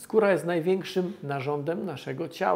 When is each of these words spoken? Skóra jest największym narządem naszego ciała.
Skóra 0.00 0.32
jest 0.32 0.44
największym 0.44 1.12
narządem 1.22 1.86
naszego 1.86 2.28
ciała. 2.28 2.40